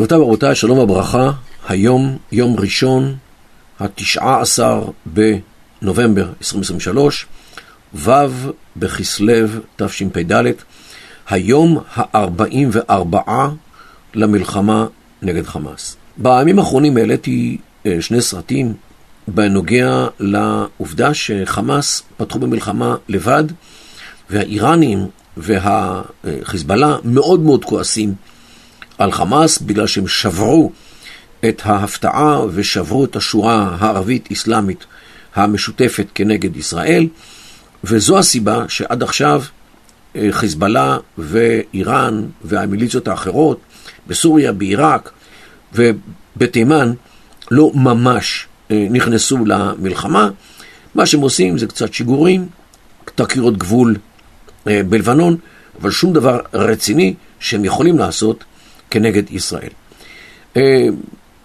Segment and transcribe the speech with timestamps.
[0.00, 1.30] גבירותיי ורבותיי, שלום וברכה,
[1.68, 3.16] היום יום ראשון,
[3.80, 7.26] התשעה עשר בנובמבר 2023,
[7.94, 8.10] ו'
[8.76, 10.42] בכסלו תשפ"ד,
[11.28, 13.16] היום ה-44
[14.14, 14.86] למלחמה
[15.22, 15.96] נגד חמאס.
[16.16, 18.74] בימים האחרונים העליתי אה, שני סרטים
[19.28, 23.44] בנוגע לעובדה שחמאס פתחו במלחמה לבד,
[24.30, 25.06] והאיראנים
[25.36, 28.14] והחיזבאללה מאוד מאוד כועסים
[29.00, 30.72] על חמאס בגלל שהם שברו
[31.48, 34.84] את ההפתעה ושברו את השורה הערבית-אסלאמית
[35.34, 37.08] המשותפת כנגד ישראל,
[37.84, 39.42] וזו הסיבה שעד עכשיו
[40.16, 43.60] אה, חיזבאללה ואיראן והמיליציות האחרות
[44.06, 45.10] בסוריה, בעיראק
[45.74, 46.92] ובתימן
[47.50, 50.30] לא ממש אה, נכנסו למלחמה.
[50.94, 52.48] מה שהם עושים זה קצת שיגורים,
[53.14, 53.96] תקירות גבול
[54.68, 55.36] אה, בלבנון,
[55.80, 58.44] אבל שום דבר רציני שהם יכולים לעשות
[58.90, 59.70] כנגד ישראל.
[60.56, 60.86] אה,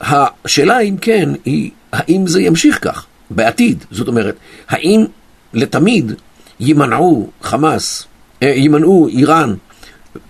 [0.00, 3.84] השאלה אם כן היא, האם זה ימשיך כך בעתיד?
[3.90, 4.36] זאת אומרת,
[4.68, 5.04] האם
[5.52, 6.12] לתמיד
[6.60, 8.06] יימנעו חמאס,
[8.42, 9.54] אה, יימנעו איראן,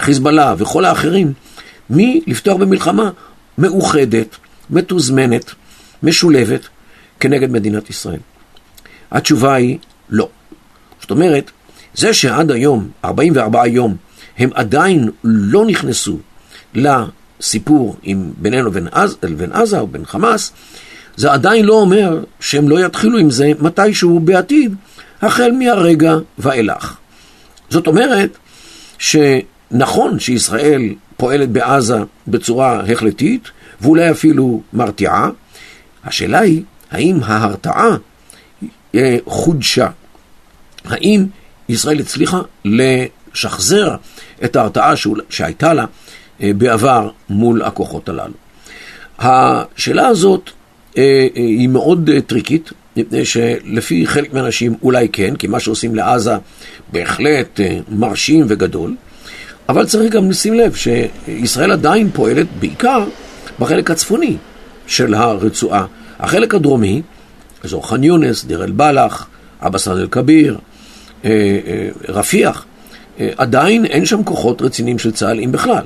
[0.00, 1.32] חיזבאללה וכל האחרים
[1.90, 3.10] מלפתוח במלחמה
[3.58, 4.36] מאוחדת,
[4.70, 5.50] מתוזמנת,
[6.02, 6.68] משולבת
[7.20, 8.20] כנגד מדינת ישראל?
[9.10, 9.78] התשובה היא
[10.10, 10.28] לא.
[11.00, 11.50] זאת אומרת,
[11.94, 13.96] זה שעד היום, 44 יום,
[14.38, 16.18] הם עדיין לא נכנסו
[16.74, 20.52] לסיפור עם בינינו לבין עזה, לבין עזה או בין חמאס,
[21.16, 24.74] זה עדיין לא אומר שהם לא יתחילו עם זה מתישהו בעתיד,
[25.22, 26.96] החל מהרגע ואילך.
[27.70, 28.36] זאת אומרת
[28.98, 35.30] שנכון שישראל פועלת בעזה בצורה החלטית, ואולי אפילו מרתיעה,
[36.04, 37.96] השאלה היא, האם ההרתעה
[38.94, 39.88] אה, חודשה?
[40.84, 41.26] האם
[41.68, 43.96] ישראל הצליחה לשחזר
[44.44, 44.94] את ההרתעה
[45.30, 45.84] שהייתה לה
[46.40, 48.32] בעבר מול הכוחות הללו.
[49.18, 50.50] השאלה הזאת
[50.98, 56.34] אה, אה, היא מאוד טריקית, מפני שלפי חלק מהאנשים אולי כן, כי מה שעושים לעזה
[56.92, 58.96] בהחלט מרשים וגדול,
[59.68, 63.04] אבל צריך גם לשים לב שישראל עדיין פועלת בעיקר
[63.58, 64.36] בחלק הצפוני
[64.86, 65.86] של הרצועה.
[66.20, 67.02] החלק הדרומי,
[67.64, 69.26] אזור ח'אן יונס, דיר אל-בלח,
[69.62, 70.58] אבא סעד אל-כביר,
[72.08, 72.64] רפיח,
[73.36, 75.84] עדיין אין שם כוחות רציניים של צה"ל, אם בכלל.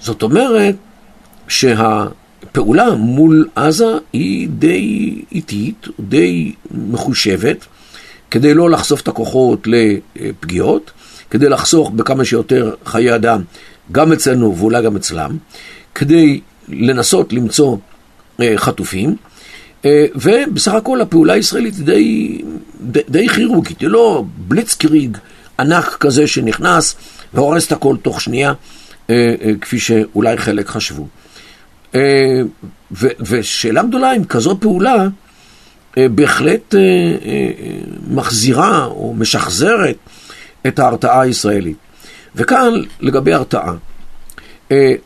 [0.00, 0.74] זאת אומרת
[1.48, 7.66] שהפעולה מול עזה היא די איטית, די מחושבת,
[8.30, 10.90] כדי לא לחשוף את הכוחות לפגיעות,
[11.30, 13.42] כדי לחסוך בכמה שיותר חיי אדם,
[13.92, 15.36] גם אצלנו ואולי גם אצלם,
[15.94, 17.76] כדי לנסות למצוא
[18.40, 19.16] אה, חטופים.
[19.84, 22.42] אה, ובסך הכל הפעולה הישראלית היא די,
[22.80, 25.16] די, די כירורגית, היא לא בליצקריג
[25.58, 26.96] ענק כזה שנכנס
[27.34, 28.52] והורס את הכל תוך שנייה.
[29.10, 31.06] אה, אה, כפי שאולי חלק חשבו.
[31.94, 32.40] אה,
[33.20, 35.08] ושאלה גדולה אם כזו פעולה
[35.96, 36.74] בהחלט
[38.10, 39.96] מחזירה או משחזרת
[40.66, 41.76] את ההרתעה הישראלית.
[42.34, 43.72] וכאן לגבי הרתעה.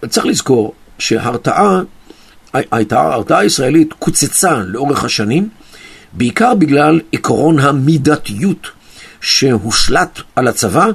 [0.09, 1.81] צריך לזכור שהרתעה,
[2.91, 5.49] ההרתעה הישראלית קוצצה לאורך השנים,
[6.13, 8.71] בעיקר בגלל עקרון המידתיות
[9.21, 10.87] שהושלט על הצבא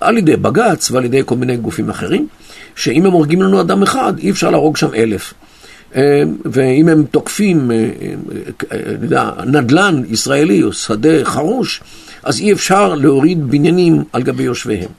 [0.00, 2.26] על ידי בג"ץ ועל ידי כל מיני גופים אחרים,
[2.76, 5.34] שאם הם הורגים לנו אדם אחד, אי אפשר להרוג שם אלף.
[5.96, 7.88] אה, ואם הם תוקפים, אה,
[9.46, 11.80] נדל"ן ישראלי או שדה חרוש,
[12.22, 14.90] אז אי אפשר להוריד בניינים על גבי יושביהם.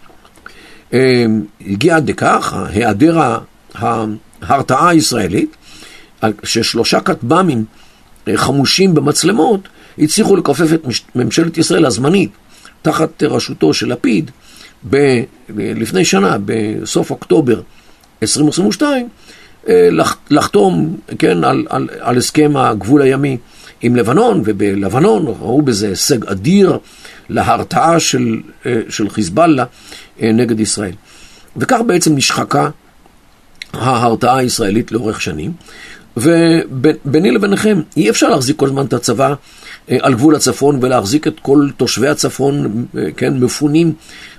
[1.67, 3.19] הגיע עד לכך, היעדר
[3.75, 5.55] ההרתעה הישראלית,
[6.43, 7.65] ששלושה כטב"מים
[8.35, 9.67] חמושים במצלמות,
[9.99, 10.81] הצליחו לכופף את
[11.15, 12.31] ממשלת ישראל הזמנית
[12.85, 14.31] תחת ראשותו של לפיד,
[14.89, 15.23] ב-
[15.57, 17.61] לפני שנה, בסוף אוקטובר
[18.21, 19.09] 2022,
[19.69, 19.89] אה,
[20.29, 23.37] לחתום, כן, על, על, על הסכם הגבול הימי
[23.81, 26.77] עם לבנון, ובלבנון ראו בזה הישג אדיר
[27.29, 29.65] להרתעה של, אה, של חיזבאללה
[30.21, 30.93] אה, נגד ישראל.
[31.57, 32.69] וכך בעצם נשחקה
[33.73, 35.51] ההרתעה הישראלית לאורך שנים.
[36.17, 39.33] וביני לביניכם, אי אפשר להחזיק כל הזמן את הצבא
[39.99, 43.93] על גבול הצפון ולהחזיק את כל תושבי הצפון, אה, כן, מפונים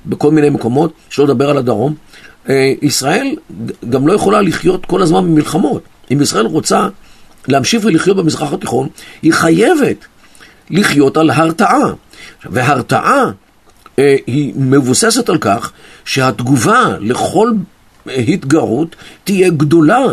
[0.07, 1.95] בכל מיני מקומות, שלא לדבר על הדרום.
[2.49, 3.37] אה, ישראל
[3.91, 5.83] גם לא יכולה לחיות כל הזמן במלחמות.
[6.13, 6.89] אם ישראל רוצה
[7.49, 8.89] להמשיך ולחיות במזרח התיכון,
[9.23, 9.97] היא חייבת
[10.71, 11.93] לחיות על הרתעה.
[12.45, 13.31] והרתעה
[14.27, 15.73] היא מבוססת על כך
[16.05, 17.53] שהתגובה לכל
[18.07, 20.05] התגרות תהיה גדולה,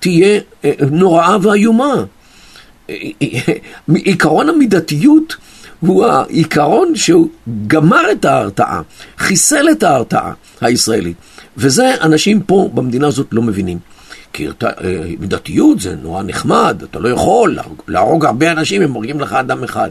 [0.00, 0.40] תהיה
[0.90, 1.94] נוראה ואיומה.
[3.88, 5.36] עיקרון המידתיות
[5.80, 7.28] הוא העיקרון שהוא
[7.66, 8.82] גמר את ההרתעה,
[9.18, 11.16] חיסל את ההרתעה הישראלית.
[11.56, 13.78] וזה אנשים פה במדינה הזאת לא מבינים.
[14.32, 14.48] כי
[15.20, 17.58] מידתיות זה נורא נחמד, אתה לא יכול
[17.88, 19.90] להרוג הרבה אנשים, הם הורגים לך אדם אחד.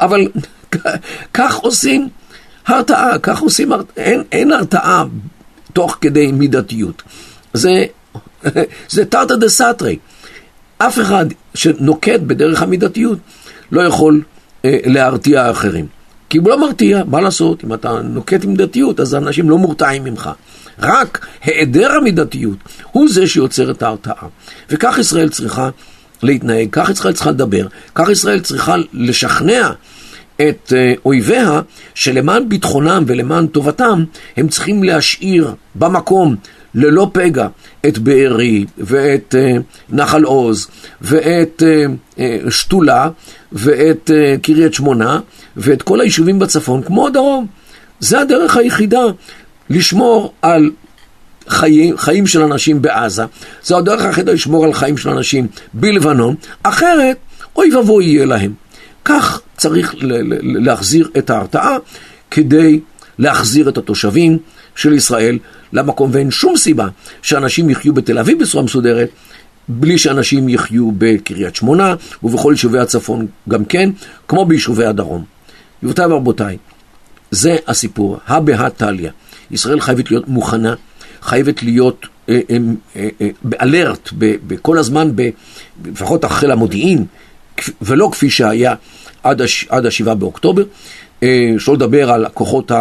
[0.00, 0.28] אבל
[1.34, 2.08] כך עושים
[2.66, 5.04] הרתעה, כך עושים, אין, אין הרתעה
[5.72, 7.02] תוך כדי מידתיות.
[7.54, 7.84] זה,
[8.90, 9.98] זה תרתא דה סתרי.
[10.82, 13.18] אף אחד שנוקט בדרך המידתיות
[13.72, 14.22] לא יכול
[14.64, 15.86] אה, להרתיע אחרים.
[16.28, 17.64] כי הוא לא מרתיע, מה לעשות?
[17.64, 20.30] אם אתה נוקט מידתיות, אז אנשים לא מורתעים ממך.
[20.78, 22.56] רק היעדר המידתיות
[22.92, 24.28] הוא זה שיוצר את ההרתעה.
[24.70, 25.70] וכך ישראל צריכה
[26.22, 29.70] להתנהג, כך ישראל צריכה לדבר, כך ישראל צריכה לשכנע
[30.36, 31.60] את אה, אויביה
[31.94, 34.04] שלמען ביטחונם ולמען טובתם
[34.36, 36.36] הם צריכים להשאיר במקום
[36.74, 37.48] ללא פגע
[37.86, 39.56] את בארי ואת אה,
[39.90, 40.68] נחל עוז
[41.00, 41.62] ואת
[42.18, 43.08] אה, שתולה
[43.52, 44.10] ואת
[44.42, 45.20] קריית שמונה
[45.56, 47.46] ואת כל היישובים בצפון כמו הדרום.
[48.00, 49.02] זה הדרך היחידה
[49.70, 50.70] לשמור על
[51.48, 53.24] חיים, חיים של אנשים בעזה,
[53.62, 57.16] זו הדרך היחידה לשמור על חיים של אנשים בלבנון, אחרת
[57.56, 58.52] אוי ואבוי יהיה להם.
[59.04, 59.94] כך צריך
[60.42, 61.76] להחזיר את ההרתעה
[62.30, 62.80] כדי
[63.18, 64.38] להחזיר את התושבים
[64.76, 65.38] של ישראל
[65.72, 66.88] למקום, ואין שום סיבה
[67.22, 69.08] שאנשים יחיו בתל אביב בצורה מסודרת
[69.68, 73.90] בלי שאנשים יחיו בקריית שמונה ובכל יישובי הצפון גם כן,
[74.28, 75.24] כמו ביישובי הדרום.
[75.80, 76.56] גבירותיי ורבותיי,
[77.30, 79.10] זה הסיפור, הא בהא תליא.
[79.50, 80.74] ישראל חייבת להיות מוכנה,
[81.22, 82.56] חייבת להיות אה, אה,
[82.96, 84.12] אה, אה, באלרט,
[84.62, 85.10] כל הזמן,
[85.84, 87.04] לפחות אחרי המודיעין,
[87.82, 88.74] ולא כפי שהיה
[89.22, 90.62] עד, הש, עד השבעה באוקטובר,
[91.22, 92.72] אה, שלא לדבר על הכוחות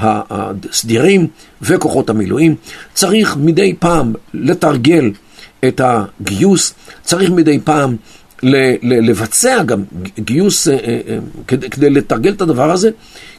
[0.00, 1.26] הסדירים
[1.62, 2.54] וכוחות המילואים.
[2.94, 5.12] צריך מדי פעם לתרגל
[5.64, 7.96] את הגיוס, צריך מדי פעם
[8.82, 9.82] לבצע גם
[10.18, 12.90] גיוס, אה, אה, כדי, כדי לתרגל את הדבר הזה,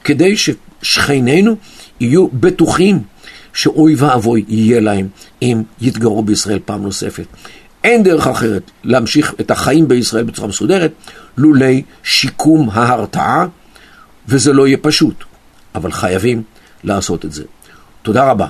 [0.04, 1.56] כדי ששכנינו
[2.00, 3.00] יהיו בטוחים
[3.54, 5.08] שאוי ואבוי יהיה להם
[5.42, 7.26] אם יתגרו בישראל פעם נוספת.
[7.84, 10.92] אין דרך אחרת להמשיך את החיים בישראל בצורה מסודרת
[11.38, 13.46] לולי שיקום ההרתעה,
[14.28, 15.24] וזה לא יהיה פשוט,
[15.76, 16.44] אבל חייבים
[16.84, 17.44] לעשות את זה.
[18.02, 18.48] תודה רבה.